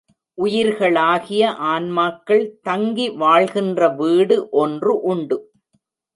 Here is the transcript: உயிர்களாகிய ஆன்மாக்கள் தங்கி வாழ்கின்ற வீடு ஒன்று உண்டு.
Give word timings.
உயிர்களாகிய 0.37 1.43
ஆன்மாக்கள் 1.65 2.41
தங்கி 2.61 3.07
வாழ்கின்ற 3.15 3.89
வீடு 3.93 4.49
ஒன்று 4.55 4.95
உண்டு. 5.03 5.39